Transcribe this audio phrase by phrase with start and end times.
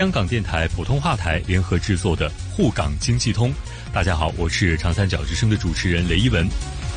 [0.00, 3.50] 香港电台普通话台联合制作的《沪港经济通》，
[3.92, 6.48] 大家好，我是长三角之声的主持人雷一文。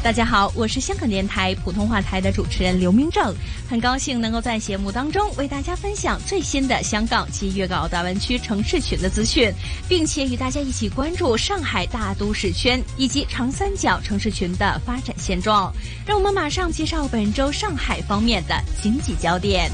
[0.02, 3.36] 大家好，我是香港电台普通话台的主持人刘明正，
[3.70, 9.52] 很高兴能够在节目当中为大家分享最新的香港及粤港澳大湾区城市群的资讯，
[9.90, 15.70] 并且与大家一起关注上海大都市圈以及长三角城市群的发展现状。
[16.08, 19.70] 让我们马上介绍本周上海方面的经济焦点。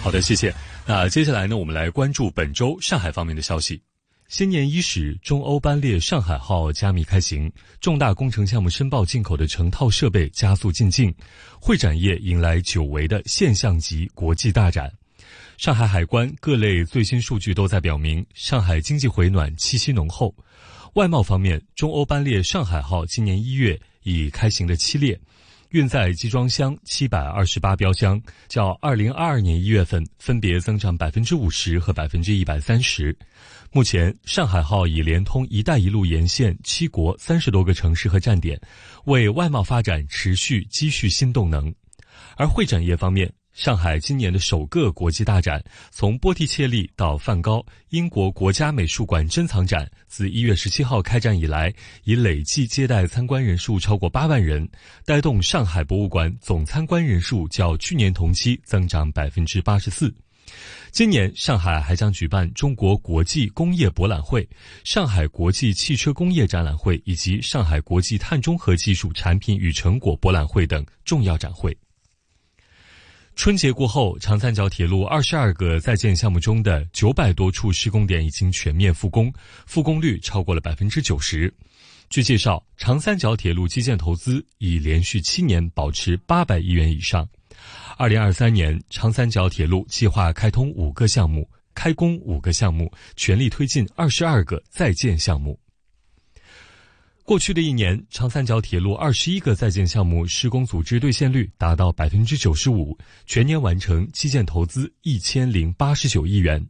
[0.00, 0.54] 好的，谢谢。
[0.84, 3.80] 那接下来呢，我们来关注本周上海方面的消息。
[4.28, 7.50] 新年伊始，中欧班列上海号加密开行，
[7.80, 11.14] 重大工程项目申报进口的成套设备加速进境，
[11.60, 14.92] 会展业迎来久违的现象级国际大展。
[15.56, 20.34] 上海海关各类最新数据都在表明，上海经济回暖气息浓厚。
[20.94, 25.18] 外贸方面，中欧班列上海号今年一月已开行了七列。
[25.72, 33.16] 运载集装箱七百二十八标箱，较二零二二年一月份分别增长百分之五十和百分之一百三十。
[33.70, 38.60] 目前，上海号已连通“一带一路”沿线七国三十多个城市和站点，
[39.06, 41.74] 为外贸发展持续积蓄新动能。
[42.36, 51.72] 而会展业方面，上海今年的首个国际大展，从波提切利到梵高，英国国家美术馆珍藏展自一月十七号开展以来，
[52.04, 54.66] 已累计接待参观人数超过八万人，
[55.04, 60.12] 带动上海博物馆总参观人数较去年同期增长百分之八十四。
[60.90, 64.48] 今年上海还将举办中国国际工业博览会、
[64.82, 71.76] 上海国际汽车工业展览会以及上海国际碳中和技术产品与成果博览会等重要展会。
[73.34, 79.32] 春节过后，长三角铁路二十二个在建项目中的九百多处施工点已经全面复工，
[79.66, 81.52] 复工率超过了百分之九十。
[82.08, 87.26] 据介绍，长三角铁路基建投资已连续七年保持八百亿元以上。
[87.96, 95.58] 二零二三年，长三角铁路计划开通五个项目，开工五个项目，全力推进二十二个在建项目。
[97.24, 106.64] 过去的一年，长三角铁路二十一个在建项目施工组织兑现率达到百分之九十五，全年完成基建投资一千零八十九亿元。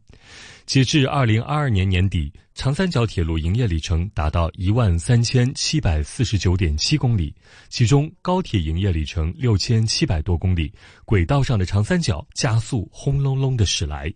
[0.67, 7.35] 截至二零二二年年底，长三角铁路营业里程达到一万三千七百四十九点七公里，
[7.67, 10.71] 其中高铁营业里程六千七百多公里，
[11.03, 14.13] 轨道上的长三角加速轰隆隆的驶来。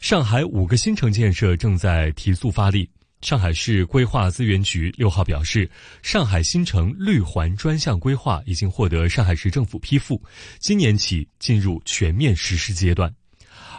[0.00, 2.88] 上海五个新城建设正在提速发力。
[3.24, 5.66] 上海市规划资源局六号表示，
[6.02, 10.22] 上海新城绿环专项规划已经获得上海市政府批复，
[10.58, 13.10] 今年起进入全面实施阶段。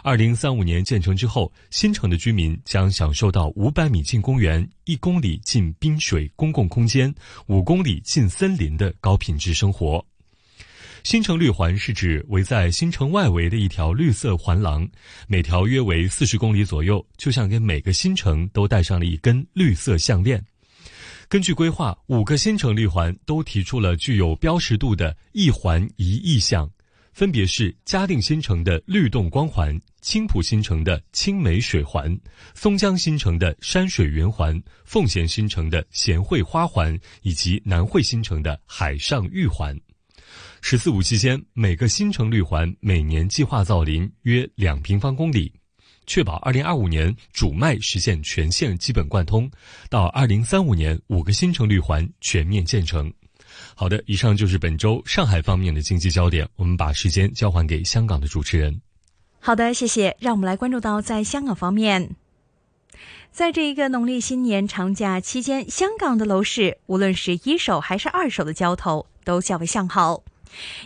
[0.02, 7.14] 二零三五年建成之后，新城的居民将享受到五百米进公园、一公里进滨水公共空间、
[7.46, 10.04] 五公里进森林的高品质生活。
[11.06, 14.84] 新城绿环是指围在新城外围的一条绿色环廊，
[15.28, 20.44] 每条约为四十公里左右，就像给每个新城都戴上了一根绿色项链。
[21.28, 26.68] 根据规划，五个新城绿环都提出了具有标识度的一环一意象，
[27.12, 32.18] 分别是嘉定新城的绿动光环、青浦新城的青梅水环、
[32.52, 39.78] 松江新城的山水圆环、奉贤新城的贤惠花环以及南汇新城的海上玉环。
[40.68, 45.52] “十四五”期间，每个新城绿环每年计划造林约两平方公里，
[46.08, 49.48] 确保二零二五年主脉实现全线基本贯通，
[49.88, 53.12] 到二零三五年五个新城绿环全面建成。
[53.76, 56.48] 好的，以上就是本周上海方面的经济焦点。
[56.56, 58.80] 我们把时间交还给香港的主持人。
[59.38, 60.16] 好的，谢谢。
[60.18, 62.16] 让我们来关注到在香港方面，
[63.30, 70.24] 在这一个农历新年长假期间，香港的楼市无论是一手还是二手的交投都较为向好。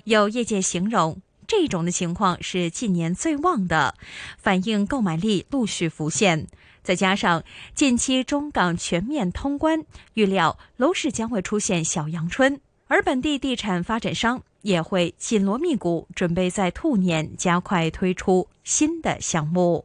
[0.04, 3.94] 有业界形容，这种的情况是近年最旺的，
[4.38, 6.46] 反映购买力陆续浮现。
[6.82, 7.44] 再加上
[7.74, 19.84] 近期中港全面通关，预料楼市将会出现小阳春，而本地地产发展商也会紧锣密鼓，准备在兔年加快推出新的项目。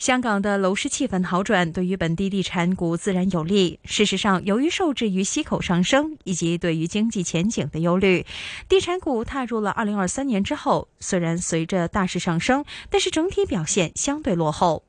[0.00, 3.78] 香港的楼市气氛好转，对于本地地产股自然有利。
[3.84, 8.24] 事实上，由于受制于息口上升以及对于经济前景的忧虑，
[8.66, 14.84] 地产股踏入了二零二三年之后，虽然随着大势上升，但是整体表现相对落后。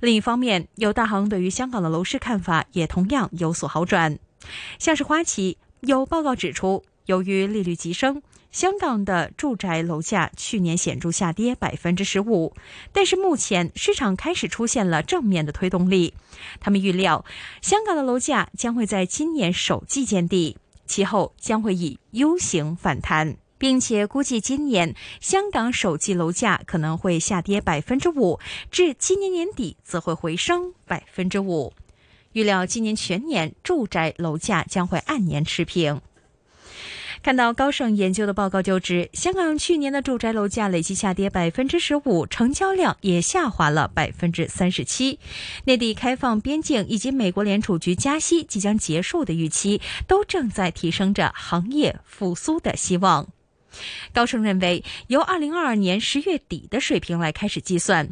[0.00, 4.18] 另一方面，有大行对于香港的楼市看法也同样有所好转，
[4.80, 8.20] 像是花旗有报告指出，由于利率急升。
[8.54, 12.54] 香港的住宅楼价去年显著下跌百分之十五，
[12.92, 16.14] 但是目前市场开始出现了正面的推动力。
[16.60, 17.24] 他们预料，
[17.60, 20.56] 香港的楼价将会在今年首季见底，
[20.86, 23.36] 其后将会以 U 型反弹。
[23.58, 28.38] 并且估计今年香港首季楼价可能会下跌百分之五，
[28.70, 31.72] 至今年年底则会回升百分之五。
[32.32, 36.00] 预料今年全年住宅楼价将会按年持平。
[37.24, 45.18] 看到高盛研究的报告就指，香港去年的住宅楼价累计下跌百分之十五，成交量也下滑了百分之三十七。
[45.64, 53.26] 内地开放边境以及美国联储局加息即将结束的预期，都正在提升着行业复苏的希望。
[54.12, 58.08] 高盛认为，由二零二二年十月底的水平来开始计算，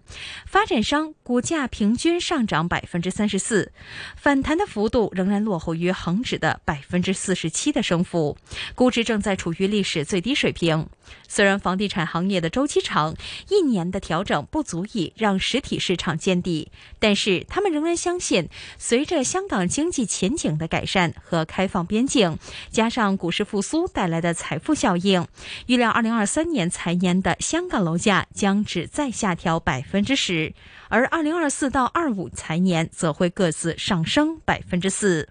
[0.47, 3.73] 发展商股价平均上涨百分之三十四，
[4.17, 8.37] 反弹的幅度仍然落后于恒指的百分之四十七的升幅，
[8.75, 10.88] 估值正在处于历史最低水平。
[11.29, 13.14] 虽然房地产行业的周期长，
[13.49, 18.49] 一年的调整不足以让实体市场见底，但是他们仍然相信，
[18.79, 22.38] 随着香港经济前景的改善和开放边境，
[22.70, 25.26] 加上股市复苏带来的财富效应。
[25.66, 30.54] 预料二零二三年财年的香港楼价将只再下调百分之十，
[30.88, 35.28] 而二零二四到二五财年则会各自上升百分之四。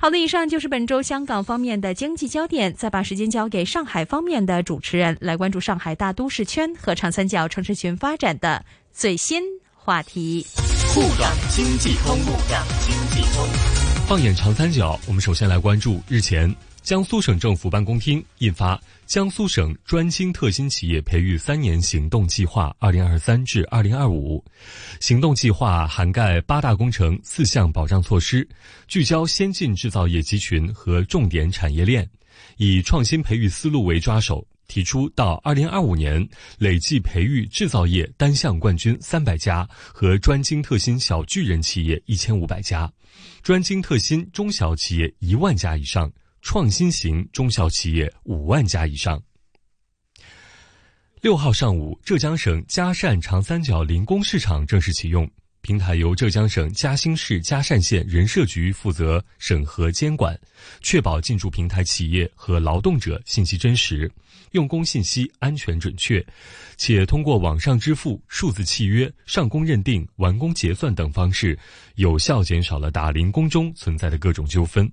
[0.00, 2.72] 好的，以上就是本周香港方面的经济焦点。
[2.72, 9.42] 再把时间交给上海方面的主持人，来关注上海大都市圈和长三角城市群发展的最新
[9.74, 10.46] 话题。
[10.94, 13.48] 沪港经济通，沪港经济通。
[14.06, 16.54] 放眼长三角，我们首先来关注日前。
[16.88, 18.74] 江苏省政府办公厅印发
[19.04, 24.42] 《江苏省专精特新企业培育三年行动计划（二零二三至二零二五）》。
[24.98, 28.48] 行动计划涵盖八大工程、四项保障措施，
[28.86, 32.08] 聚焦先进制造业集群和重点产业链，
[32.56, 36.26] 以创新培育思路为抓手，提出到二零二五年
[36.56, 42.90] 累计培育制造业单项冠军三百家和专精特新小巨人企业一千五百家，
[43.42, 46.10] 专精特新中小企业一万家以上。
[46.50, 49.22] 创新型中小企业五万家以上。
[51.20, 55.30] 六号上午，浙江省嘉善长三角零工市场正式启用，
[55.60, 60.40] 平台由浙江省嘉兴市嘉善县人社局负责审核监管，
[60.80, 64.10] 确保进驻平台企业和劳动者信息真实，
[64.52, 66.26] 用工信息安全准确，
[66.78, 71.58] 且通过网上支付、数字契约、上工认定、完工结算等方式，
[71.96, 74.90] 有效减少了打零工中存在的各种纠纷。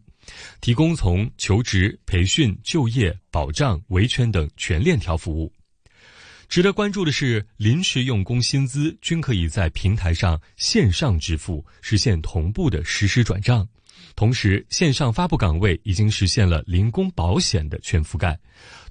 [0.62, 5.52] 提供从求职、培训、就业、保障、维权等全链条服务。
[6.48, 13.68] 值得关注的是，临时用工薪资均可以在平台上线上支付，实现同步的实时转账。
[14.16, 18.40] 同时，线上发布岗位已经实现了零工保险的全覆盖。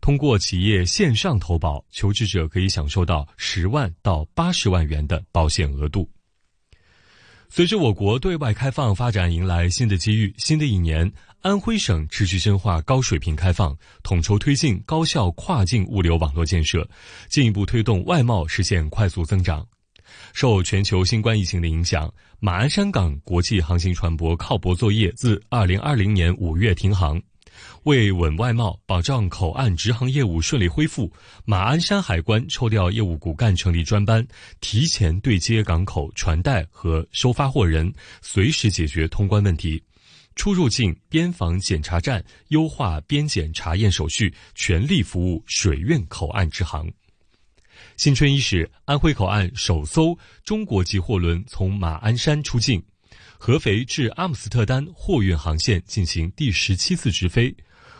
[0.01, 6.11] 通过企业线上投保，求职者可以享受到十万到八十万元的保险额度。
[7.57, 11.09] 随着我国对外开放发展迎来新的机遇，新的一年，
[11.41, 16.85] 安徽省持续深化高水平开放，统筹推进高效跨境物流网络建设，
[17.29, 19.65] 进一步推动外贸实现快速增长。
[20.33, 27.23] 受全球新冠疫情的影响，马鞍山港国际航行船舶靠泊作业自2020年5月停航。
[27.85, 31.13] 为稳外贸、保障口岸直航业务顺利恢复，
[31.45, 34.27] 马鞍山海关抽调业务骨干成立专班，
[34.61, 37.93] 提前对接港口船代和收发货人，
[38.23, 39.83] 随时解决通关问题。
[40.37, 46.91] 出入境边防检查站优化边检查验手续，全力服务水运口岸直航。
[47.97, 52.83] 新春伊始，安徽口岸首艘中国籍货轮从马鞍山出境。
[53.47, 57.55] 合肥至阿姆斯特丹货运航线进行第十七次直飞，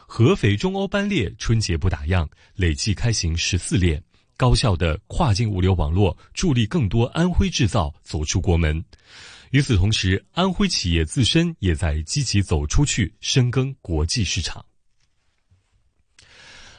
[0.07, 4.03] 合肥中欧班列春节不打烊，累计开行十四列，
[4.39, 8.83] 高效的跨境物流网络助力更多安徽制造走出国门。
[9.51, 14.65] 与此同时，安徽企业自身也在积极走出去，深耕国际市场。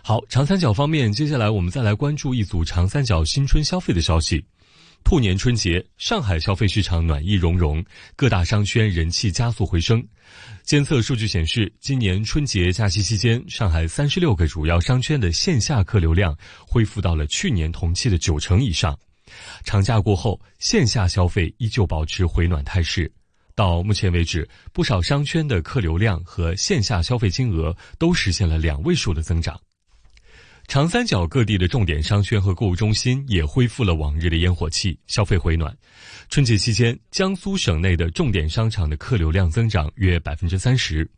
[0.01, 4.43] 好，长三角方面，接下来我们再来关注一组长三角新春消费的消息。
[5.05, 7.85] 兔年春节，上海消费市场暖意融融，
[8.15, 10.03] 各大商圈人气加速回升。
[10.63, 16.35] 监测数据显示，今年春节假期期间，上海三十六个主要商圈的线下客流量
[16.67, 18.97] 恢复到了去年同期的九成以上。
[19.63, 23.09] 长假过后，线下消费依旧保持回暖态势。
[23.53, 29.61] 到目前为止，不少商圈的客流量和线下消费金额都实现了两位数的增长。
[30.67, 35.75] 长三角各地的重点商圈和购物中心也恢复了往日的烟火气，消费回暖。
[36.27, 41.09] 春节期间，江苏省内的重点商场的客流量增长约百分之三十。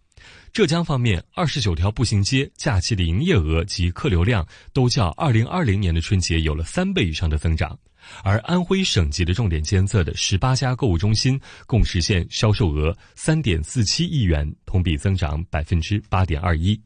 [0.51, 7.77] 浙江方面，二十九条步行街假期的营业额及客流量都较二零二零年的春节有了三倍以上的增长。
[8.23, 16.79] 而安徽省级的重点监测的十八家购物中心共实现销售额三点四七亿元，同比增长百分之八点二一。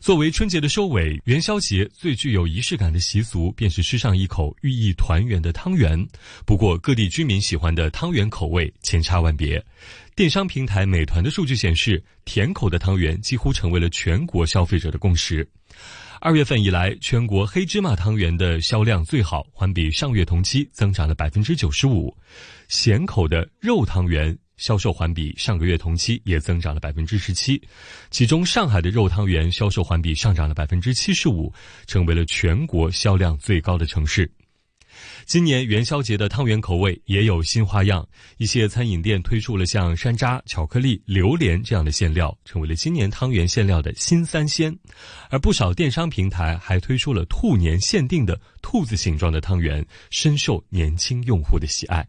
[0.00, 6.06] 作为春节的收尾，元宵节最具有仪式感的习俗便是吃上一口寓意团圆的汤圆。
[6.44, 9.64] 不过，各地居民喜欢的汤圆口味千差万别。
[10.14, 15.46] 电商平台美团的数据显示，甜口的汤圆几乎成为了全国消费者的共识。
[16.20, 22.16] 二月份以来，全国黑芝麻汤圆的销量最好，环比上月同期增长了百分之九十五。
[22.68, 27.60] 咸口的肉汤圆销售环比上个月同期也增长了百分之十七，
[28.10, 31.52] 其中上海的肉汤圆销售环比上涨了百分之七十五，
[31.86, 34.30] 成为了全国销量最高的城市。
[35.26, 38.08] 今年元宵节的汤圆口味也有新花样，
[38.38, 44.74] 一些餐饮店推出了像山楂、巧克力、榴莲这样的馅料，成为了今年汤圆馅料的新三鲜。
[45.28, 52.06] 而不少电商平台还推出了兔年限定的兔子形状的汤圆，深受年轻用户的喜爱。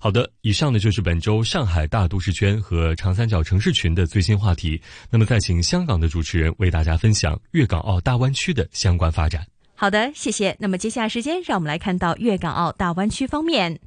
[0.00, 4.80] 好的，以上呢就是本周上海大都市圈和长三角城市群的最新话题。
[5.10, 9.44] 那么，再请香港的主持人为大家分享粤港澳大湾区的相关发展。
[9.74, 10.56] 好的，谢谢。
[10.60, 13.80] 那么接下来时间，让我们来看到粤港澳大湾区方面。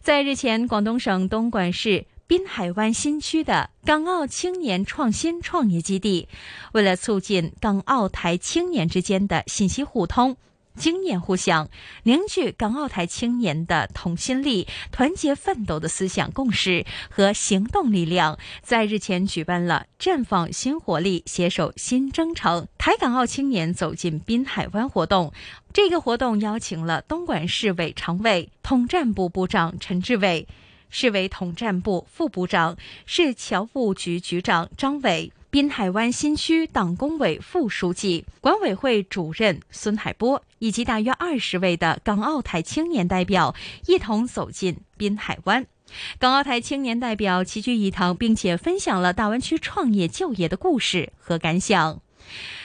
[0.00, 6.28] 在日前，广东省东莞市滨海湾新区的港澳青年创新创业基地，
[6.72, 10.36] 为了促进港澳台青年之间的信息互通。
[10.76, 11.68] 经验互享，
[12.04, 25.32] 凝聚港澳台青年的同心力、团结奋斗的思想共识和行动力量，在日前举办了“绽放新活力，携手新征程，台港澳青年走进滨海湾”活动。
[25.72, 30.48] 这个活动邀请了东莞市委常委、统战部部长陈志伟、
[30.88, 35.32] 市委统战部副部长、市侨务局局长张伟。
[35.50, 43.52] 滨海湾新区党工委副书记、管委会主任孙海波以及大约二十位的港澳台青年代表
[43.86, 45.66] 一同走进滨海湾。
[46.20, 52.00] 港澳台青年代表齐聚一堂，并且分享了大湾区创业就业的故事和感想，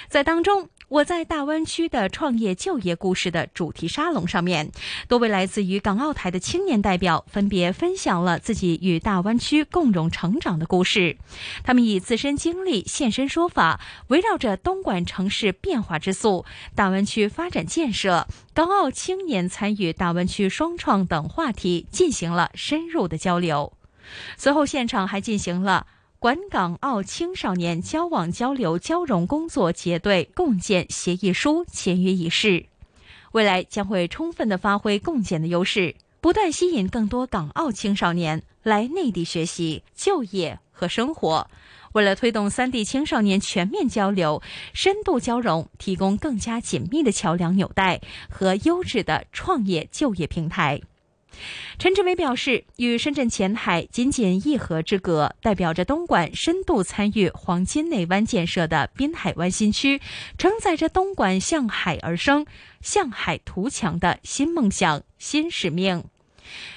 [0.08, 0.70] 在当中。
[0.88, 4.72] 我在大湾区的创业就业故事的主题沙龙上面，
[5.08, 11.18] 多位来自于港澳台的青年代表分别分享了自己与大湾区共荣成长的故事。
[11.64, 23.74] 他们以自身经历现身说法，围绕着东莞城市变化之速、大湾区发展建设、港澳青年参与大湾区双创等话题进行了深入的交流。
[24.38, 25.88] 随后，现场还进行了。
[26.26, 32.66] 管港澳青少年交往交流交融工作结对共建协议书签约仪式，
[33.34, 41.48] 未来将会充分的发挥共建的优势，不断吸引更多港澳青少年来内地学习、就业和生活。
[41.94, 44.42] 为了推动三地青少年全面交流、
[44.74, 48.02] 深度交融，提供更加紧密的桥梁纽带
[48.32, 50.82] 和优质的创业就业平台。
[51.78, 60.02] 陈志伟表示，与深圳前海仅仅一河之隔，代表着东莞深度参与黄金内湾建设的滨海湾新区，
[60.38, 62.46] 承载着东莞向海而生、
[62.82, 66.06] 向海图强的新梦想、新使命。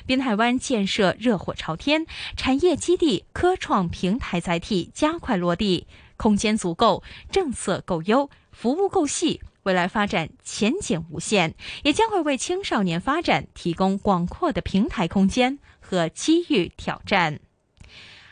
[0.06, 5.86] 滨海湾建设热火朝天，产业基地、科创平台载体加快落地，
[6.16, 9.40] 空间足够，政策够优，服务够细。
[9.64, 17.40] 未来发展前景无限，也将会为青少年发展提供广阔的平台空间和机遇挑战。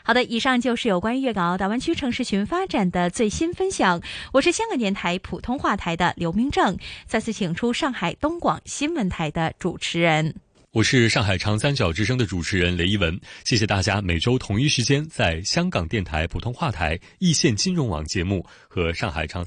[0.03, 4.01] 好的，以上就是有关粤港澳大湾区城市群发展的最新分享。
[4.31, 10.33] 我是香港电台普通话台的刘明正，再次请出上海东广新闻台的主持人。
[10.71, 13.19] 我是上海长三角之声的主持人雷一文。
[13.43, 19.45] 谢谢大家每周同一时间在香港电台普通话台、易线金融网节目和上海长三。